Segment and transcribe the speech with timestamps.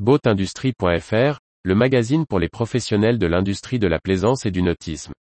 [0.00, 5.12] Boatindustrie.fr, le magazine pour les professionnels de l'industrie de la plaisance et du nautisme.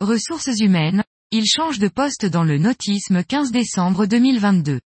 [0.00, 4.80] Ressources humaines, il change de poste dans le nautisme 15 décembre 2022.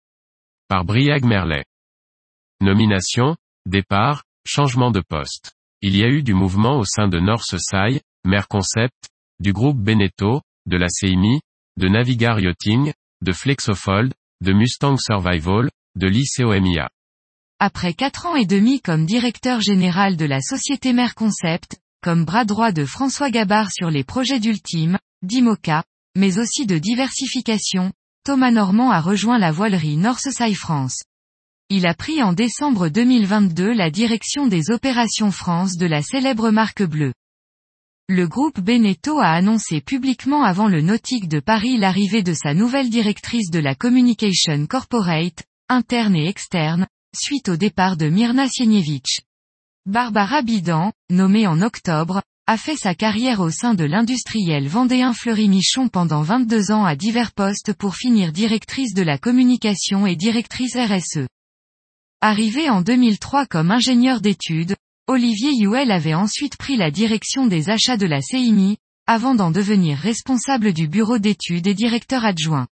[0.70, 1.66] Par Briag Merlet.
[2.62, 3.36] Nomination,
[3.66, 5.52] départ, changement de poste.
[5.82, 8.00] Il y a eu du mouvement au sein de North Sai,
[8.50, 9.09] Concept,
[9.40, 11.40] du groupe Beneteau, de la CIMI,
[11.78, 16.90] de Navigar Yachting, de Flexofold, de Mustang Survival, de l'ICOMIA.
[17.60, 22.46] Après quatre ans et demi comme directeur général de la société Mère Concept, comme bras
[22.46, 25.84] droit de François Gabard sur les projets d'Ultime, d'Imoca,
[26.16, 27.92] mais aussi de diversification,
[28.26, 31.04] Thomas Normand a rejoint la voilerie Northside France.
[31.70, 36.84] Il a pris en décembre 2022 la direction des opérations France de la célèbre marque
[36.84, 37.14] bleue.
[38.12, 42.90] Le groupe Beneteau a annoncé publiquement avant le Nautique de Paris l'arrivée de sa nouvelle
[42.90, 49.20] directrice de la Communication Corporate, interne et externe, suite au départ de Mirna Sieniewicz.
[49.86, 55.88] Barbara Bidan, nommée en octobre, a fait sa carrière au sein de l'industriel vendéen Fleury-Michon
[55.88, 61.28] pendant 22 ans à divers postes pour finir directrice de la communication et directrice RSE.
[62.22, 64.76] Arrivé en 2003 comme ingénieur d'études,
[65.12, 69.98] Olivier Youel avait ensuite pris la direction des achats de la CIMI, avant d'en devenir
[69.98, 72.68] responsable du bureau d'études et directeur adjoint.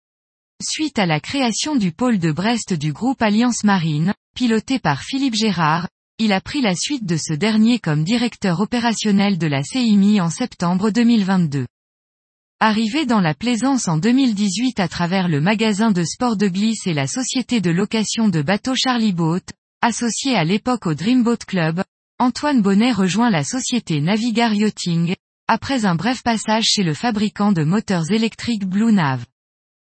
[0.61, 5.33] Suite à la création du pôle de Brest du groupe Alliance Marine, piloté par Philippe
[5.33, 10.21] Gérard, il a pris la suite de ce dernier comme directeur opérationnel de la CIMI
[10.21, 11.65] en septembre 2022.
[12.59, 16.93] Arrivé dans la plaisance en 2018 à travers le magasin de sport de glisse et
[16.93, 19.41] la société de location de bateaux Charlie Boat,
[19.81, 21.81] associé à l'époque au Dreamboat Club,
[22.20, 25.14] Antoine Bonnet rejoint la société Navigar Yachting,
[25.48, 29.23] après un bref passage chez le fabricant de moteurs électriques Blue Nav.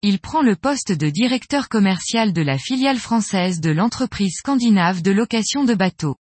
[0.03, 5.11] Il prend le poste de directeur commercial de la filiale française de l'entreprise scandinave de
[5.11, 6.17] location de bateaux.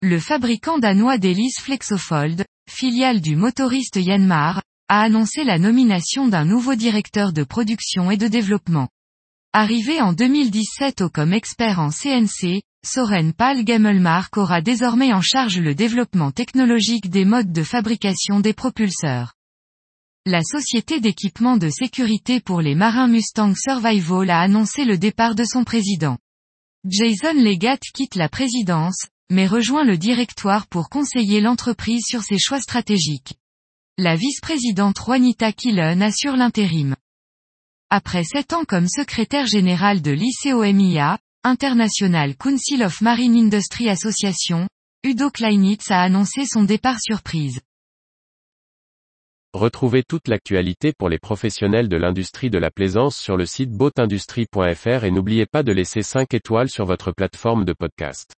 [0.00, 6.74] Le fabricant danois d'hélices Flexofold, filiale du motoriste Yanmar, a annoncé la nomination d'un nouveau
[6.74, 8.88] directeur de production et de développement.
[9.54, 15.58] Arrivé en 2017 au comme expert en CNC, Soren Pal Gemmelmark aura désormais en charge
[15.58, 19.34] le développement technologique des modes de fabrication des propulseurs.
[20.24, 25.44] La société d'équipement de sécurité pour les marins Mustang Survival a annoncé le départ de
[25.44, 26.16] son président.
[26.88, 32.58] Jason Legat quitte la présidence, mais rejoint le directoire pour conseiller l'entreprise sur ses choix
[32.58, 33.34] stratégiques.
[33.98, 36.96] La vice-présidente Juanita Killen assure l'intérim.
[37.94, 44.66] Après sept ans comme secrétaire général de l'ICOMIA, International Council of Marine Industry Association,
[45.04, 47.60] Udo Kleinitz a annoncé son départ surprise.
[49.52, 55.04] Retrouvez toute l'actualité pour les professionnels de l'industrie de la plaisance sur le site boatindustrie.fr
[55.04, 58.32] et n'oubliez pas de laisser 5 étoiles sur votre plateforme de podcast.